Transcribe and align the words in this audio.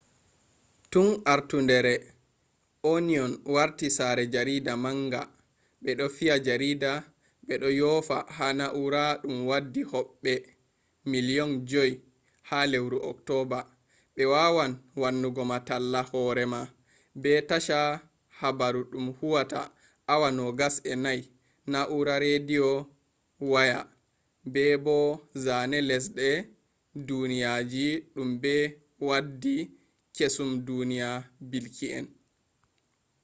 tun 0.91 1.09
artundere 1.33 1.93
onion 2.93 3.31
warti 3.55 3.87
sare 3.97 4.23
jarida 4.33 4.73
manga 4.83 5.21
,be 5.83 5.91
do 5.99 6.05
fiya 6.15 6.35
jarida 6.45 6.91
be 7.45 7.53
do 7.61 7.69
yofa 7.81 8.17
ha 8.35 8.47
na'ura 8.59 9.03
dum 9.21 9.35
waddi 9.49 9.81
hobbe 9.91 10.33
5,000,000 11.05 11.91
ha 12.49 12.59
lewru 12.71 12.97
october 13.11 13.61
be 14.15 14.23
wawan 14.33 14.71
wannugo 15.01 15.43
ma 15.51 15.57
talla 15.67 16.01
horema 16.09 16.61
be 17.21 17.31
tasha 17.49 17.79
habaru 18.39 18.81
dum 18.91 19.05
huwata 19.19 19.61
awa 20.13 20.27
24 20.31 21.23
nau'ra 21.71 22.15
redio 22.25 22.67
waya 23.53 23.79
be 24.53 24.63
bo 24.85 24.97
zane 25.45 25.77
lesde 25.89 26.29
duniyaji 27.07 27.87
dum 28.13 28.29
be 28.43 28.55
waddi 29.09 29.55
kesum 30.15 30.51
duniya 30.67 31.09
bilki 31.49 31.87
en 31.99 32.07